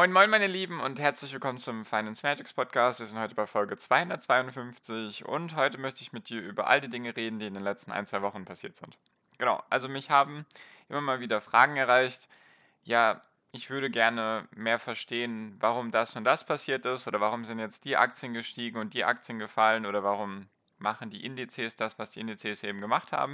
[0.00, 3.00] Moin moin meine Lieben und herzlich willkommen zum Finance Magics Podcast.
[3.00, 6.88] Wir sind heute bei Folge 252 und heute möchte ich mit dir über all die
[6.88, 8.96] Dinge reden, die in den letzten ein, zwei Wochen passiert sind.
[9.36, 10.46] Genau, also mich haben
[10.88, 12.30] immer mal wieder Fragen erreicht.
[12.82, 13.20] Ja,
[13.52, 17.84] ich würde gerne mehr verstehen, warum das und das passiert ist oder warum sind jetzt
[17.84, 22.20] die Aktien gestiegen und die Aktien gefallen oder warum machen die Indizes das, was die
[22.20, 23.32] Indizes eben gemacht haben.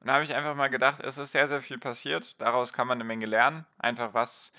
[0.00, 2.34] Und da habe ich einfach mal gedacht, es ist sehr, sehr viel passiert.
[2.40, 3.64] Daraus kann man eine Menge lernen.
[3.78, 4.52] Einfach was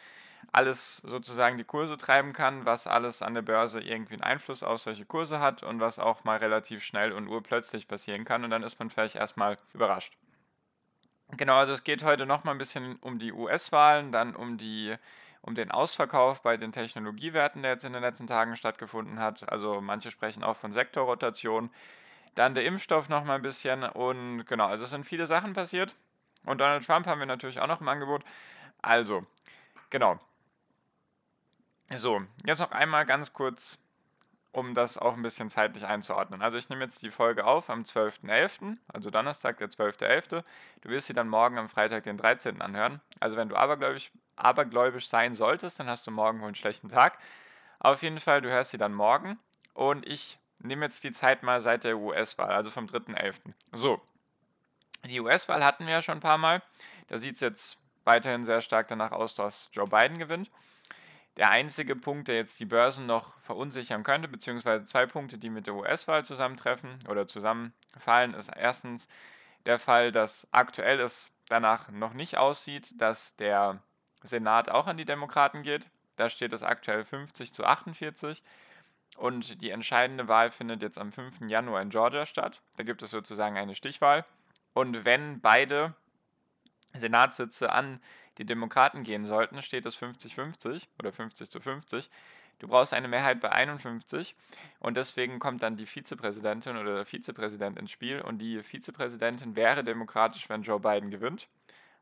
[0.51, 4.81] alles sozusagen die Kurse treiben kann, was alles an der Börse irgendwie einen Einfluss auf
[4.81, 8.63] solche Kurse hat und was auch mal relativ schnell und urplötzlich passieren kann und dann
[8.63, 10.17] ist man vielleicht erstmal überrascht.
[11.37, 14.95] Genau, also es geht heute nochmal ein bisschen um die US-Wahlen, dann um die
[15.43, 19.49] um den Ausverkauf bei den Technologiewerten, der jetzt in den letzten Tagen stattgefunden hat.
[19.51, 21.71] Also manche sprechen auch von Sektorrotation.
[22.35, 25.95] Dann der Impfstoff nochmal ein bisschen und genau, also es sind viele Sachen passiert.
[26.45, 28.23] Und Donald Trump haben wir natürlich auch noch im Angebot.
[28.81, 29.25] Also,
[29.89, 30.19] genau,
[31.97, 33.79] so, jetzt noch einmal ganz kurz,
[34.51, 36.41] um das auch ein bisschen zeitlich einzuordnen.
[36.41, 40.43] Also ich nehme jetzt die Folge auf am 12.11., also Donnerstag, der 12.11.
[40.81, 42.61] Du wirst sie dann morgen am Freitag, den 13.
[42.61, 43.01] anhören.
[43.19, 47.17] Also wenn du abergläubisch, abergläubisch sein wolltest, dann hast du morgen wohl einen schlechten Tag.
[47.79, 49.39] Auf jeden Fall, du hörst sie dann morgen.
[49.73, 53.35] Und ich nehme jetzt die Zeit mal seit der US-Wahl, also vom 3.11.
[53.71, 54.01] So,
[55.05, 56.61] die US-Wahl hatten wir ja schon ein paar Mal.
[57.07, 60.51] Da sieht es jetzt weiterhin sehr stark danach aus, dass Joe Biden gewinnt.
[61.37, 65.65] Der einzige Punkt, der jetzt die Börsen noch verunsichern könnte, beziehungsweise zwei Punkte, die mit
[65.65, 69.07] der US-Wahl zusammentreffen oder zusammenfallen, ist erstens
[69.65, 73.81] der Fall, dass aktuell es danach noch nicht aussieht, dass der
[74.23, 75.89] Senat auch an die Demokraten geht.
[76.17, 78.43] Da steht es aktuell 50 zu 48.
[79.17, 81.41] Und die entscheidende Wahl findet jetzt am 5.
[81.47, 82.61] Januar in Georgia statt.
[82.77, 84.25] Da gibt es sozusagen eine Stichwahl.
[84.73, 85.93] Und wenn beide
[86.93, 88.01] Senatssitze an
[88.37, 92.09] die Demokraten gehen sollten, steht es 50-50 oder 50 zu 50.
[92.59, 94.35] Du brauchst eine Mehrheit bei 51
[94.79, 99.83] und deswegen kommt dann die Vizepräsidentin oder der Vizepräsident ins Spiel und die Vizepräsidentin wäre
[99.83, 101.47] demokratisch, wenn Joe Biden gewinnt.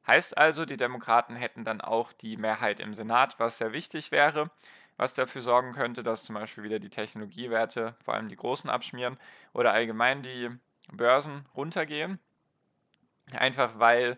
[0.06, 4.51] Heißt also, die Demokraten hätten dann auch die Mehrheit im Senat, was sehr wichtig wäre,
[4.97, 9.18] was dafür sorgen könnte, dass zum Beispiel wieder die Technologiewerte, vor allem die großen, abschmieren
[9.53, 10.50] oder allgemein die
[10.91, 12.19] Börsen runtergehen.
[13.31, 14.18] Einfach weil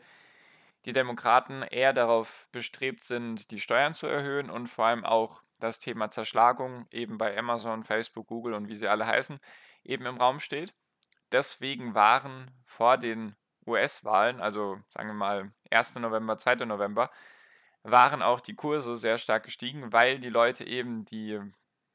[0.86, 5.80] die Demokraten eher darauf bestrebt sind, die Steuern zu erhöhen und vor allem auch das
[5.80, 9.40] Thema Zerschlagung eben bei Amazon, Facebook, Google und wie sie alle heißen,
[9.84, 10.74] eben im Raum steht.
[11.32, 15.96] Deswegen waren vor den US-Wahlen, also sagen wir mal 1.
[15.96, 16.66] November, 2.
[16.66, 17.12] November,
[17.84, 21.40] waren auch die Kurse sehr stark gestiegen, weil die Leute eben die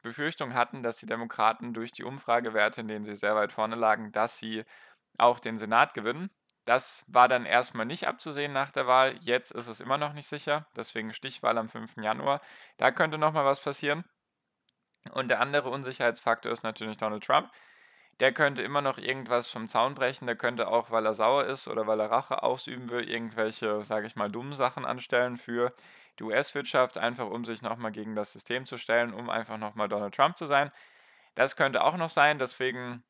[0.03, 4.13] Befürchtung hatten, dass die Demokraten durch die Umfragewerte, in denen sie sehr weit vorne lagen,
[4.13, 4.65] dass sie
[5.19, 6.31] auch den Senat gewinnen.
[6.67, 9.17] Das war dann erstmal nicht abzusehen nach der Wahl.
[9.21, 10.67] Jetzt ist es immer noch nicht sicher.
[10.77, 11.97] Deswegen Stichwahl am 5.
[11.99, 12.43] Januar.
[12.77, 14.05] Da könnte nochmal was passieren.
[15.13, 17.53] Und der andere Unsicherheitsfaktor ist natürlich Donald Trump.
[18.19, 20.27] Der könnte immer noch irgendwas vom Zaun brechen.
[20.27, 24.09] Der könnte auch, weil er sauer ist oder weil er Rache ausüben will, irgendwelche, sage
[24.09, 25.73] ich mal, dummen Sachen anstellen für
[26.19, 30.17] die US-Wirtschaft, einfach um sich nochmal gegen das System zu stellen, um einfach nochmal Donald
[30.17, 30.73] Trump zu sein.
[31.37, 32.41] Das könnte auch noch sein.
[32.41, 33.05] Deswegen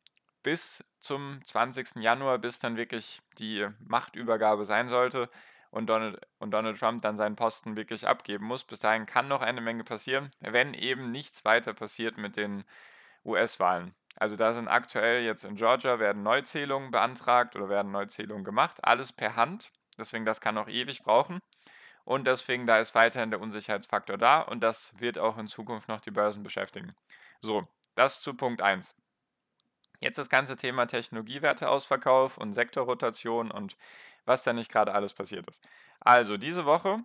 [0.46, 1.96] bis zum 20.
[1.96, 5.28] Januar, bis dann wirklich die Machtübergabe sein sollte
[5.72, 8.62] und Donald, und Donald Trump dann seinen Posten wirklich abgeben muss.
[8.62, 12.62] Bis dahin kann noch eine Menge passieren, wenn eben nichts weiter passiert mit den
[13.24, 13.92] US-Wahlen.
[14.14, 19.12] Also da sind aktuell jetzt in Georgia werden Neuzählungen beantragt oder werden Neuzählungen gemacht, alles
[19.12, 19.72] per Hand.
[19.98, 21.40] Deswegen das kann noch ewig brauchen.
[22.04, 26.00] Und deswegen da ist weiterhin der Unsicherheitsfaktor da und das wird auch in Zukunft noch
[26.00, 26.94] die Börsen beschäftigen.
[27.40, 27.66] So,
[27.96, 28.94] das zu Punkt 1.
[30.00, 33.76] Jetzt das ganze Thema Technologiewerteausverkauf und Sektorrotation und
[34.24, 35.66] was da nicht gerade alles passiert ist.
[36.00, 36.98] Also, diese Woche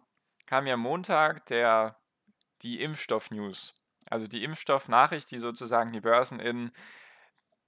[0.46, 1.96] kam ja Montag der,
[2.62, 3.74] die Impfstoff-News.
[4.10, 6.72] Also die Impfstoff-Nachricht, die sozusagen die Börsen in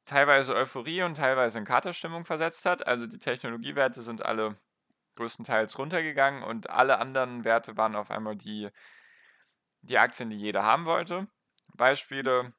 [0.06, 2.86] teilweise Euphorie und teilweise in Katerstimmung versetzt hat.
[2.88, 4.58] Also die Technologiewerte sind alle
[5.16, 8.70] größtenteils runtergegangen und alle anderen Werte waren auf einmal die,
[9.82, 11.28] die Aktien, die jeder haben wollte.
[11.76, 12.54] Beispiele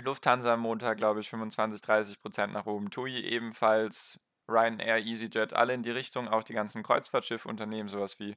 [0.00, 2.90] Lufthansa am Montag, glaube ich, 25, 30 Prozent nach oben.
[2.90, 6.28] TUI ebenfalls, Ryanair, EasyJet, alle in die Richtung.
[6.28, 8.36] Auch die ganzen Kreuzfahrtschiffunternehmen, sowas wie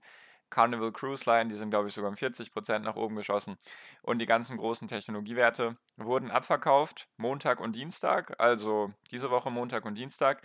[0.50, 3.58] Carnival Cruise Line, die sind, glaube ich, sogar um 40% nach oben geschossen.
[4.02, 9.96] Und die ganzen großen Technologiewerte wurden abverkauft, Montag und Dienstag, also diese Woche Montag und
[9.96, 10.42] Dienstag,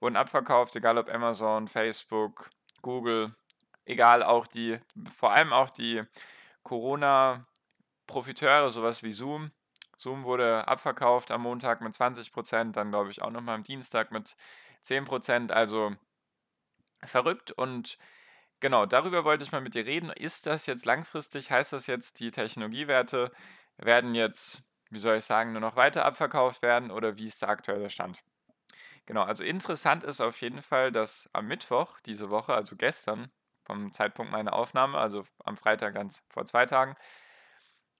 [0.00, 2.50] wurden abverkauft, egal ob Amazon, Facebook,
[2.82, 3.34] Google,
[3.84, 4.78] egal auch die,
[5.16, 6.02] vor allem auch die
[6.62, 9.50] Corona-Profiteure, sowas wie Zoom.
[9.96, 14.36] Zoom wurde abverkauft am Montag mit 20%, dann glaube ich auch nochmal am Dienstag mit
[14.82, 15.94] 10%, also
[17.04, 17.98] verrückt und
[18.60, 20.08] Genau, darüber wollte ich mal mit dir reden.
[20.10, 23.30] Ist das jetzt langfristig, heißt das jetzt, die Technologiewerte
[23.76, 27.50] werden jetzt, wie soll ich sagen, nur noch weiter abverkauft werden oder wie ist der
[27.50, 28.22] aktuelle Stand?
[29.04, 33.30] Genau, also interessant ist auf jeden Fall, dass am Mittwoch diese Woche, also gestern,
[33.66, 36.96] vom Zeitpunkt meiner Aufnahme, also am Freitag ganz vor zwei Tagen,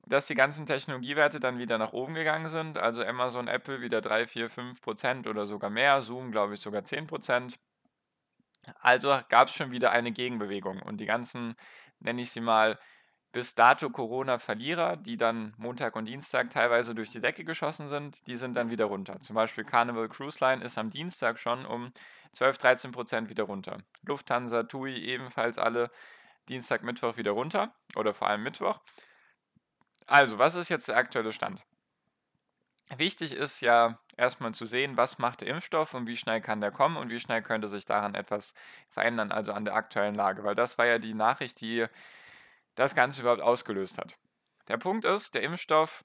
[0.07, 2.79] dass die ganzen Technologiewerte dann wieder nach oben gegangen sind.
[2.79, 6.85] Also Amazon, Apple wieder 3, 4, 5 Prozent oder sogar mehr, Zoom glaube ich sogar
[6.85, 7.59] 10 Prozent.
[8.81, 11.55] Also gab es schon wieder eine Gegenbewegung und die ganzen,
[12.01, 12.79] nenne ich sie mal,
[13.33, 18.37] bis dato Corona-Verlierer, die dann Montag und Dienstag teilweise durch die Decke geschossen sind, die
[18.37, 19.21] sind dann wieder runter.
[19.21, 21.93] Zum Beispiel Carnival Cruise Line ist am Dienstag schon um
[22.33, 23.79] 12, 13 Prozent wieder runter.
[24.03, 25.91] Lufthansa, TUI ebenfalls alle
[26.49, 28.81] Dienstag, Mittwoch wieder runter oder vor allem Mittwoch.
[30.07, 31.63] Also, was ist jetzt der aktuelle Stand?
[32.97, 36.71] Wichtig ist ja erstmal zu sehen, was macht der Impfstoff und wie schnell kann der
[36.71, 38.55] kommen und wie schnell könnte sich daran etwas
[38.91, 41.87] verändern, also an der aktuellen Lage, weil das war ja die Nachricht, die
[42.75, 44.17] das Ganze überhaupt ausgelöst hat.
[44.69, 46.05] Der Punkt ist, der Impfstoff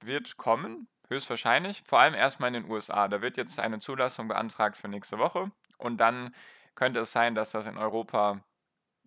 [0.00, 3.08] wird kommen, höchstwahrscheinlich, vor allem erstmal in den USA.
[3.08, 6.34] Da wird jetzt eine Zulassung beantragt für nächste Woche und dann
[6.74, 8.42] könnte es sein, dass das in Europa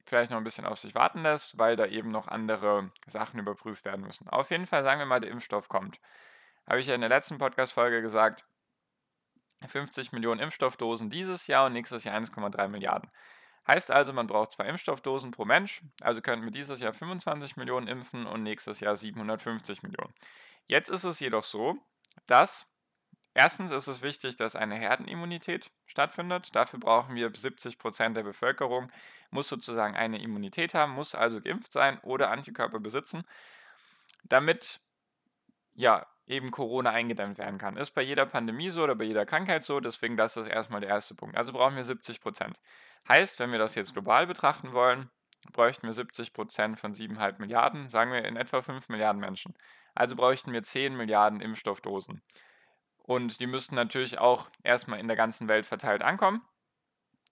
[0.09, 3.85] vielleicht noch ein bisschen auf sich warten lässt, weil da eben noch andere Sachen überprüft
[3.85, 4.27] werden müssen.
[4.29, 5.99] Auf jeden Fall sagen wir mal, der Impfstoff kommt
[6.69, 8.45] habe ich ja in der letzten Podcast-Folge gesagt,
[9.67, 13.09] 50 Millionen Impfstoffdosen dieses Jahr und nächstes Jahr 1,3 Milliarden.
[13.67, 17.87] Heißt also, man braucht zwei Impfstoffdosen pro Mensch, also könnten wir dieses Jahr 25 Millionen
[17.87, 20.13] impfen und nächstes Jahr 750 Millionen.
[20.67, 21.75] Jetzt ist es jedoch so,
[22.27, 22.71] dass
[23.33, 26.55] erstens ist es wichtig, dass eine Herdenimmunität stattfindet.
[26.55, 28.91] Dafür brauchen wir 70 Prozent der Bevölkerung,
[29.31, 33.23] muss sozusagen eine Immunität haben, muss also geimpft sein oder Antikörper besitzen,
[34.23, 34.81] damit
[35.73, 37.75] ja, eben Corona eingedämmt werden kann.
[37.75, 40.89] Ist bei jeder Pandemie so oder bei jeder Krankheit so, deswegen das ist erstmal der
[40.89, 41.35] erste Punkt.
[41.35, 42.59] Also brauchen wir 70 Prozent.
[43.07, 45.09] Heißt, wenn wir das jetzt global betrachten wollen,
[45.51, 49.55] bräuchten wir 70 Prozent von 7,5 Milliarden, sagen wir in etwa 5 Milliarden Menschen.
[49.95, 52.21] Also bräuchten wir 10 Milliarden Impfstoffdosen.
[53.09, 56.45] Und die müssten natürlich auch erstmal in der ganzen Welt verteilt ankommen.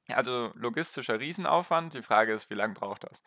[0.07, 1.93] Also logistischer Riesenaufwand.
[1.93, 3.21] Die Frage ist, wie lange braucht das?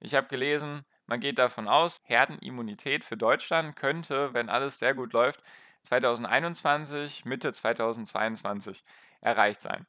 [0.00, 5.12] Ich habe gelesen, man geht davon aus, Herdenimmunität für Deutschland könnte, wenn alles sehr gut
[5.12, 5.44] läuft,
[5.84, 8.82] 2021, Mitte 2022
[9.20, 9.86] erreicht sein.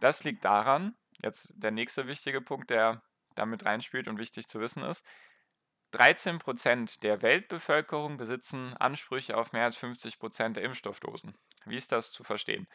[0.00, 3.00] Das liegt daran, jetzt der nächste wichtige Punkt, der
[3.36, 5.02] damit reinspielt und wichtig zu wissen ist,
[5.92, 11.34] 13 Prozent der Weltbevölkerung besitzen Ansprüche auf mehr als 50 Prozent der Impfstoffdosen.
[11.66, 12.66] Wie ist das zu verstehen?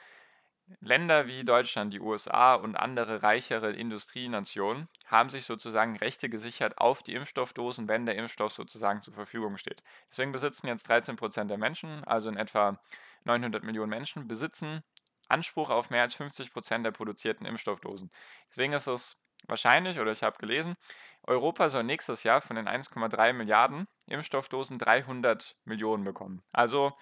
[0.82, 7.02] Länder wie Deutschland, die USA und andere reichere Industrienationen haben sich sozusagen Rechte gesichert auf
[7.04, 9.82] die Impfstoffdosen, wenn der Impfstoff sozusagen zur Verfügung steht.
[10.12, 12.80] Deswegen besitzen jetzt 13 Prozent der Menschen, also in etwa
[13.24, 14.84] 900 Millionen Menschen, besitzen
[15.30, 18.12] Anspruch auf mehr als 50 Prozent der produzierten Impfstoffdosen.
[18.50, 19.18] Deswegen ist es
[19.48, 20.76] wahrscheinlich, oder ich habe gelesen,
[21.24, 26.42] Europa soll nächstes Jahr von den 1,3 Milliarden Impfstoffdosen 300 Millionen bekommen.
[26.54, 26.94] Also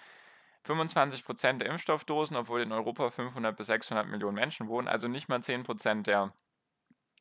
[0.66, 5.40] 25% der Impfstoffdosen, obwohl in Europa 500 bis 600 Millionen Menschen wohnen, also nicht mal
[5.40, 6.34] 10% der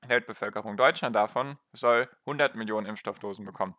[0.06, 0.76] Weltbevölkerung.
[0.76, 3.76] Deutschland davon soll 100 Millionen Impfstoffdosen bekommen.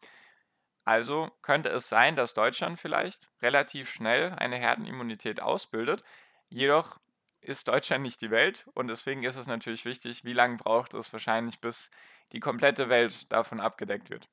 [0.84, 6.04] Also könnte es sein, dass Deutschland vielleicht relativ schnell eine Herdenimmunität ausbildet.
[6.48, 7.00] Jedoch
[7.46, 11.14] ist Deutschland nicht die Welt und deswegen ist es natürlich wichtig, wie lange braucht es
[11.14, 11.92] wahrscheinlich, bis
[12.32, 14.28] die komplette Welt davon abgedeckt wird.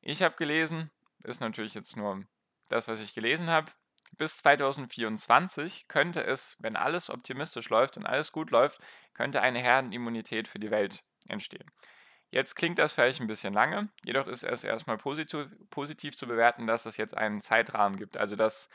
[0.00, 0.90] Ich habe gelesen,
[1.24, 2.24] ist natürlich jetzt nur
[2.68, 3.70] das, was ich gelesen habe,
[4.18, 8.78] bis 2024 könnte es, wenn alles optimistisch läuft und alles gut läuft,
[9.14, 11.70] könnte eine Herdenimmunität für die Welt entstehen.
[12.30, 16.66] Jetzt klingt das vielleicht ein bisschen lange, jedoch ist es erstmal positiv, positiv zu bewerten,
[16.66, 18.16] dass es jetzt einen Zeitrahmen gibt.
[18.16, 18.68] Also dass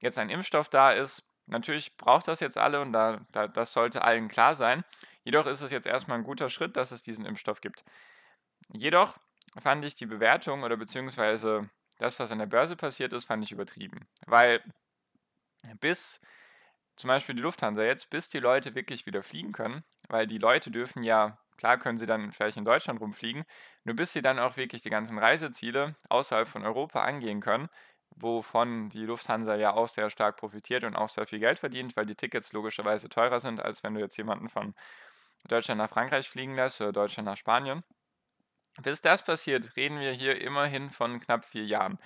[0.00, 1.26] jetzt ein Impfstoff da ist.
[1.46, 4.84] Natürlich braucht das jetzt alle und da, da, das sollte allen klar sein.
[5.24, 7.84] Jedoch ist es jetzt erstmal ein guter Schritt, dass es diesen Impfstoff gibt.
[8.72, 9.18] Jedoch
[9.60, 11.68] fand ich die Bewertung oder beziehungsweise
[11.98, 14.08] das, was an der Börse passiert ist, fand ich übertrieben.
[14.26, 14.62] Weil
[15.80, 16.20] bis
[16.96, 20.70] zum Beispiel die Lufthansa jetzt, bis die Leute wirklich wieder fliegen können, weil die Leute
[20.70, 23.44] dürfen ja, klar können sie dann vielleicht in Deutschland rumfliegen,
[23.84, 27.68] nur bis sie dann auch wirklich die ganzen Reiseziele außerhalb von Europa angehen können,
[28.22, 32.06] wovon die Lufthansa ja auch sehr stark profitiert und auch sehr viel Geld verdient, weil
[32.06, 34.74] die Tickets logischerweise teurer sind, als wenn du jetzt jemanden von
[35.48, 37.82] Deutschland nach Frankreich fliegen lässt oder Deutschland nach Spanien.
[38.80, 41.98] Bis das passiert, reden wir hier immerhin von knapp vier Jahren.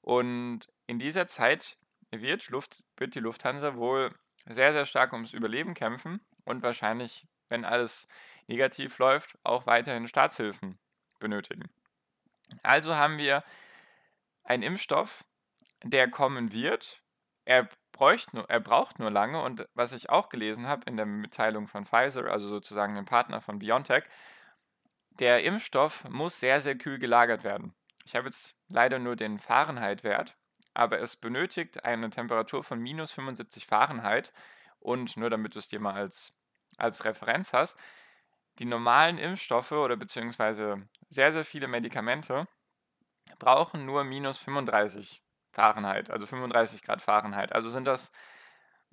[0.00, 1.76] Und in dieser Zeit
[2.10, 4.12] wird, Luft, wird die Lufthansa wohl
[4.46, 8.08] sehr, sehr stark ums Überleben kämpfen und wahrscheinlich, wenn alles
[8.46, 10.78] negativ läuft, auch weiterhin Staatshilfen
[11.20, 11.68] benötigen.
[12.62, 13.44] Also haben wir
[14.44, 15.24] einen Impfstoff,
[15.84, 17.02] der kommen wird.
[17.44, 21.66] Er, bräucht er braucht nur lange und was ich auch gelesen habe in der Mitteilung
[21.66, 24.04] von Pfizer, also sozusagen dem Partner von BioNTech,
[25.18, 27.74] der Impfstoff muss sehr, sehr kühl gelagert werden.
[28.04, 30.36] Ich habe jetzt leider nur den Fahrenheit-Wert,
[30.74, 34.32] aber es benötigt eine Temperatur von minus 75 Fahrenheit
[34.78, 36.38] und nur damit du es dir mal als,
[36.76, 37.78] als Referenz hast,
[38.58, 42.46] die normalen Impfstoffe oder beziehungsweise sehr, sehr viele Medikamente
[43.38, 45.22] brauchen nur minus 35
[45.58, 47.52] Fahrenheit, also 35 Grad Fahrenheit.
[47.52, 48.12] Also sind das,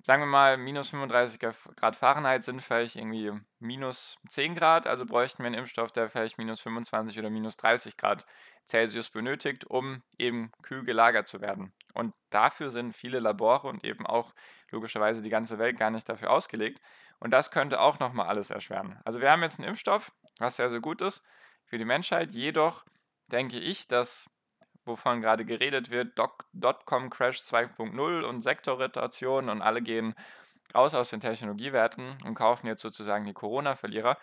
[0.02, 1.38] sagen wir mal, minus 35
[1.76, 6.38] Grad Fahrenheit sind vielleicht irgendwie minus 10 Grad, also bräuchten wir einen Impfstoff, der vielleicht
[6.38, 8.26] minus 25 oder minus 30 Grad
[8.66, 11.72] Celsius benötigt, um eben kühl gelagert zu werden.
[11.94, 14.34] Und dafür sind viele Labore und eben auch
[14.70, 16.80] logischerweise die ganze Welt gar nicht dafür ausgelegt.
[17.20, 18.98] Und das könnte auch nochmal alles erschweren.
[19.04, 21.24] Also wir haben jetzt einen Impfstoff, was sehr, sehr gut ist
[21.64, 22.34] für die Menschheit.
[22.34, 22.84] Jedoch
[23.28, 24.28] denke ich, dass,
[24.86, 26.18] wovon gerade geredet wird,
[26.52, 30.14] Dotcom-Crash 2.0 und Sektorrotation und alle gehen
[30.74, 34.18] raus aus den Technologiewerten und kaufen jetzt sozusagen die Corona-Verlierer.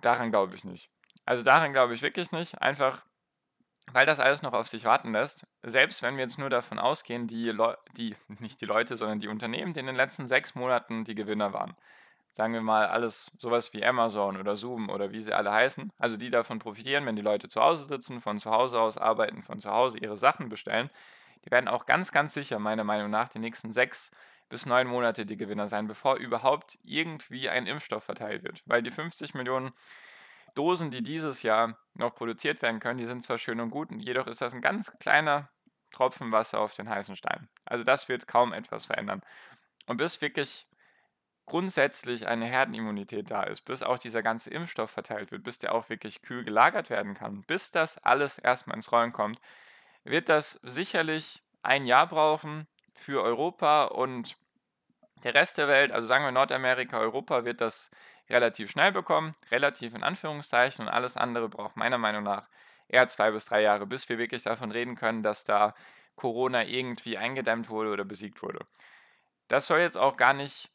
[0.00, 0.90] Daran glaube ich nicht.
[1.24, 2.60] Also daran glaube ich wirklich nicht.
[2.60, 3.04] Einfach,
[3.92, 5.46] weil das alles noch auf sich warten lässt.
[5.62, 9.28] Selbst wenn wir jetzt nur davon ausgehen, die, Le die nicht die Leute, sondern die
[9.28, 11.76] Unternehmen, die in den letzten sechs Monaten die Gewinner waren
[12.32, 16.16] sagen wir mal, alles sowas wie Amazon oder Zoom oder wie sie alle heißen, also
[16.16, 19.58] die davon profitieren, wenn die Leute zu Hause sitzen, von zu Hause aus arbeiten, von
[19.58, 20.90] zu Hause ihre Sachen bestellen,
[21.44, 24.10] die werden auch ganz, ganz sicher, meiner Meinung nach, die nächsten sechs
[24.48, 28.62] bis neun Monate die Gewinner sein, bevor überhaupt irgendwie ein Impfstoff verteilt wird.
[28.66, 29.72] Weil die 50 Millionen
[30.54, 34.26] Dosen, die dieses Jahr noch produziert werden können, die sind zwar schön und gut, jedoch
[34.26, 35.48] ist das ein ganz kleiner
[35.92, 37.48] Tropfen Wasser auf den heißen Stein.
[37.64, 39.22] Also das wird kaum etwas verändern.
[39.86, 40.66] Und bis wirklich
[41.50, 45.88] grundsätzlich eine Herdenimmunität da ist, bis auch dieser ganze Impfstoff verteilt wird, bis der auch
[45.88, 49.40] wirklich kühl gelagert werden kann, bis das alles erstmal ins Rollen kommt,
[50.04, 54.36] wird das sicherlich ein Jahr brauchen für Europa und
[55.24, 57.90] der Rest der Welt, also sagen wir Nordamerika, Europa wird das
[58.28, 62.48] relativ schnell bekommen, relativ in Anführungszeichen und alles andere braucht meiner Meinung nach
[62.86, 65.74] eher zwei bis drei Jahre, bis wir wirklich davon reden können, dass da
[66.14, 68.64] Corona irgendwie eingedämmt wurde oder besiegt wurde.
[69.48, 70.70] Das soll jetzt auch gar nicht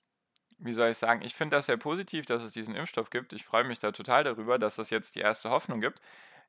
[0.57, 3.33] wie soll ich sagen, ich finde das sehr positiv, dass es diesen Impfstoff gibt.
[3.33, 6.01] Ich freue mich da total darüber, dass es jetzt die erste Hoffnung gibt.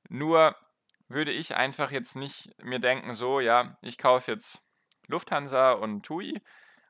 [0.09, 0.57] Nur
[1.09, 4.63] würde ich einfach jetzt nicht mir denken, so, ja, ich kaufe jetzt
[5.07, 6.41] Lufthansa und TUI.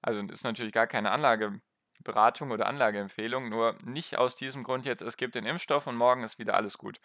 [0.02, 5.16] Also ist natürlich gar keine Anlageberatung oder Anlageempfehlung, nur nicht aus diesem Grund jetzt, es
[5.16, 7.00] gibt den Impfstoff und morgen ist wieder alles gut.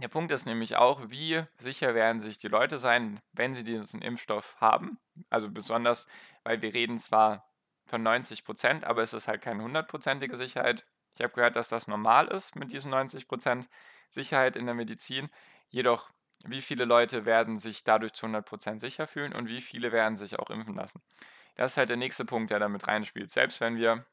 [0.00, 4.02] Der Punkt ist nämlich auch, wie sicher werden sich die Leute sein, wenn sie diesen
[4.02, 4.98] Impfstoff haben.
[5.30, 6.06] Also besonders,
[6.44, 7.48] weil wir reden zwar
[7.86, 10.84] von 90 Prozent, aber es ist halt keine hundertprozentige Sicherheit.
[11.14, 13.68] Ich habe gehört, dass das normal ist mit diesen 90 Prozent
[14.10, 15.30] Sicherheit in der Medizin.
[15.68, 16.10] Jedoch,
[16.44, 20.16] wie viele Leute werden sich dadurch zu 100 Prozent sicher fühlen und wie viele werden
[20.16, 21.00] sich auch impfen lassen?
[21.54, 23.30] Das ist halt der nächste Punkt, der damit reinspielt.
[23.30, 24.04] Selbst wenn wir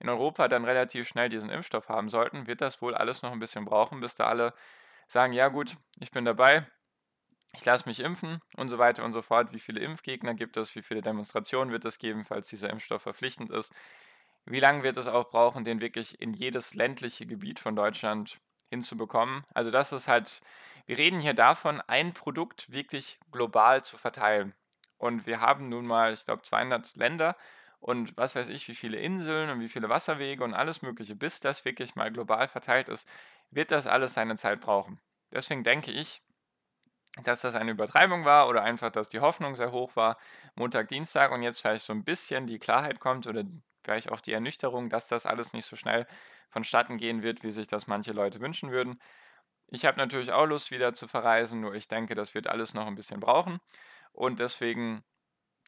[0.00, 3.40] in Europa dann relativ schnell diesen Impfstoff haben sollten, wird das wohl alles noch ein
[3.40, 4.54] bisschen brauchen, bis da alle
[5.06, 6.66] sagen, ja gut, ich bin dabei,
[7.58, 9.52] ich lasse mich impfen und so weiter und so fort.
[9.52, 10.76] Wie viele Impfgegner gibt es?
[10.76, 13.74] Wie viele Demonstrationen wird es geben, falls dieser Impfstoff verpflichtend ist?
[14.44, 18.38] Wie lange wird es auch brauchen, den wirklich in jedes ländliche Gebiet von Deutschland
[18.70, 19.44] hinzubekommen?
[19.54, 20.40] Also das ist halt,
[20.86, 24.54] wir reden hier davon, ein Produkt wirklich global zu verteilen.
[24.96, 27.36] Und wir haben nun mal, ich glaube, 200 Länder
[27.80, 31.16] und was weiß ich, wie viele Inseln und wie viele Wasserwege und alles Mögliche.
[31.16, 33.08] Bis das wirklich mal global verteilt ist,
[33.50, 35.00] wird das alles seine Zeit brauchen.
[35.32, 36.22] Deswegen denke ich,
[37.24, 40.18] dass das eine Übertreibung war oder einfach, dass die Hoffnung sehr hoch war,
[40.54, 43.44] Montag, Dienstag und jetzt vielleicht so ein bisschen die Klarheit kommt oder
[43.82, 46.06] vielleicht auch die Ernüchterung, dass das alles nicht so schnell
[46.50, 49.00] vonstatten gehen wird, wie sich das manche Leute wünschen würden.
[49.70, 52.86] Ich habe natürlich auch Lust, wieder zu verreisen, nur ich denke, das wird alles noch
[52.86, 53.58] ein bisschen brauchen.
[54.12, 55.04] Und deswegen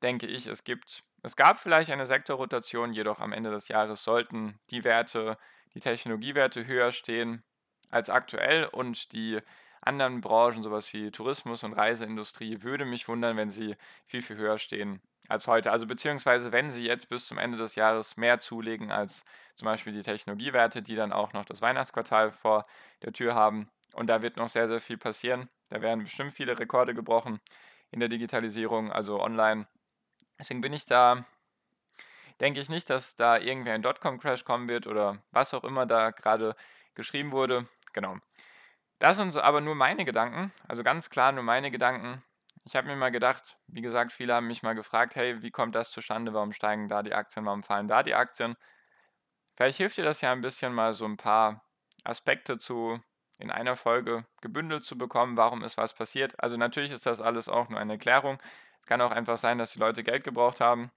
[0.02, 4.58] denke ich, es gibt, es gab vielleicht eine Sektorrotation, jedoch am Ende des Jahres sollten
[4.70, 5.36] die Werte,
[5.74, 7.44] die Technologiewerte höher stehen
[7.90, 9.40] als aktuell und die
[9.80, 14.58] anderen Branchen, sowas wie Tourismus und Reiseindustrie, würde mich wundern, wenn sie viel, viel höher
[14.58, 15.70] stehen als heute.
[15.70, 19.92] Also beziehungsweise wenn sie jetzt bis zum Ende des Jahres mehr zulegen als zum Beispiel
[19.92, 22.66] die Technologiewerte, die dann auch noch das Weihnachtsquartal vor
[23.02, 23.70] der Tür haben.
[23.94, 25.48] Und da wird noch sehr, sehr viel passieren.
[25.68, 27.40] Da werden bestimmt viele Rekorde gebrochen
[27.90, 29.66] in der Digitalisierung, also online.
[30.38, 31.24] Deswegen bin ich da,
[32.40, 36.10] denke ich nicht, dass da irgendwie ein Dotcom-Crash kommen wird oder was auch immer da
[36.10, 36.56] gerade
[36.94, 37.68] geschrieben wurde.
[37.92, 38.16] Genau.
[39.00, 42.22] Das sind aber nur meine Gedanken, also ganz klar nur meine Gedanken.
[42.64, 45.74] Ich habe mir mal gedacht, wie gesagt, viele haben mich mal gefragt, hey, wie kommt
[45.74, 46.34] das zustande?
[46.34, 47.46] Warum steigen da die Aktien?
[47.46, 48.56] Warum fallen da die Aktien?
[49.56, 51.64] Vielleicht hilft dir das ja ein bisschen mal so ein paar
[52.04, 53.00] Aspekte zu
[53.38, 56.38] in einer Folge gebündelt zu bekommen, warum ist was passiert.
[56.38, 58.38] Also natürlich ist das alles auch nur eine Erklärung.
[58.80, 60.90] Es kann auch einfach sein, dass die Leute Geld gebraucht haben,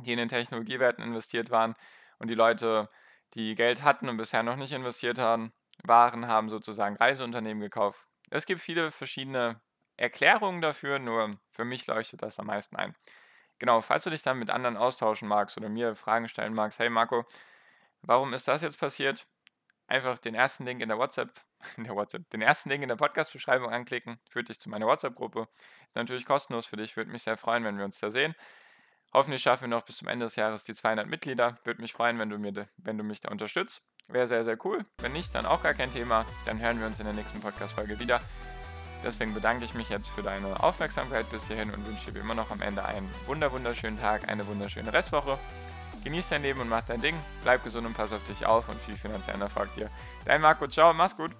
[0.00, 1.74] die in den Technologiewerten investiert waren
[2.18, 2.90] und die Leute,
[3.32, 8.06] die Geld hatten und bisher noch nicht investiert haben, waren, haben sozusagen Reiseunternehmen gekauft.
[8.30, 9.60] Es gibt viele verschiedene
[9.96, 12.94] Erklärungen dafür, nur für mich leuchtet das am meisten ein.
[13.58, 16.88] Genau, falls du dich dann mit anderen austauschen magst oder mir Fragen stellen magst, hey
[16.88, 17.24] Marco,
[18.02, 19.26] warum ist das jetzt passiert?
[19.88, 21.32] Einfach den ersten Link in der WhatsApp,
[21.76, 25.48] in der WhatsApp, den ersten Link in der Podcast-Beschreibung anklicken, führt dich zu meiner WhatsApp-Gruppe.
[25.88, 28.34] Ist natürlich kostenlos für dich, würde mich sehr freuen, wenn wir uns da sehen.
[29.12, 31.58] Hoffentlich schaffen wir noch bis zum Ende des Jahres die 200 Mitglieder.
[31.64, 33.82] Würde mich freuen, wenn du, mir, wenn du mich da unterstützt.
[34.08, 34.84] Wäre sehr, sehr cool.
[34.98, 36.24] Wenn nicht, dann auch gar kein Thema.
[36.46, 38.20] Dann hören wir uns in der nächsten Podcast-Folge wieder.
[39.04, 42.50] Deswegen bedanke ich mich jetzt für deine Aufmerksamkeit bis hierhin und wünsche dir immer noch
[42.50, 45.38] am Ende einen wunder wunderschönen Tag, eine wunderschöne Restwoche.
[46.04, 47.16] Genieß dein Leben und mach dein Ding.
[47.42, 49.90] Bleib gesund und pass auf dich auf und viel finanziellen Erfolg dir.
[50.24, 51.32] Dein Marco, ciao, mach's gut.